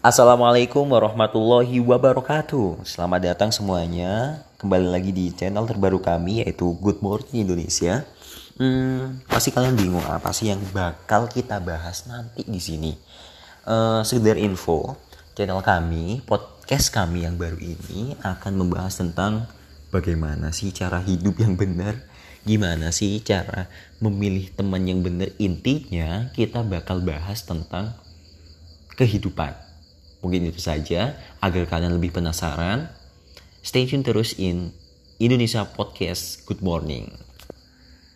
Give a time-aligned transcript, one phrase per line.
[0.00, 2.88] Assalamualaikum warahmatullahi wabarakatuh.
[2.88, 4.40] Selamat datang semuanya.
[4.56, 8.08] Kembali lagi di channel terbaru kami yaitu Good Morning Indonesia.
[8.56, 12.96] Hmm, Pasti kalian bingung apa sih yang bakal kita bahas nanti di sini.
[13.68, 14.96] Uh, Sekedar info
[15.36, 19.52] Channel kami, podcast kami yang baru ini Akan membahas tentang
[19.92, 21.92] Bagaimana sih cara hidup yang benar
[22.48, 23.68] Gimana sih cara
[24.00, 25.28] memilih teman yang benar.
[25.36, 27.92] Intinya kita bakal bahas tentang
[28.96, 29.69] kehidupan
[30.20, 32.92] Mungkin itu saja agar kalian lebih penasaran.
[33.60, 34.72] Stay tune terus in
[35.20, 37.29] Indonesia Podcast Good Morning.